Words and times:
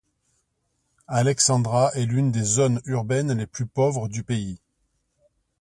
Alexandra 1.07 1.91
est 1.93 2.07
l'une 2.07 2.31
des 2.31 2.41
zones 2.41 2.81
urbaines 2.85 3.33
les 3.33 3.45
plus 3.45 3.67
pauvres 3.67 4.07
du 4.07 4.23
pays. 4.23 4.57